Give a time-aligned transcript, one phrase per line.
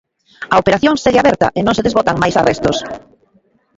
[0.53, 2.77] A operación segue aberta e non se desbotan máis arrestos.